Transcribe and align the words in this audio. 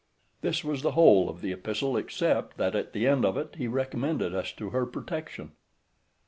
This 0.41 0.63
was 0.63 0.81
the 0.81 0.93
whole 0.93 1.29
of 1.29 1.41
the 1.41 1.51
epistle 1.53 1.95
except, 1.95 2.57
that 2.57 2.75
at 2.75 2.91
the 2.91 3.05
end 3.07 3.23
of 3.23 3.37
it 3.37 3.53
he 3.59 3.67
recommended 3.67 4.33
us 4.33 4.51
to 4.53 4.71
her 4.71 4.87
protection. 4.87 5.51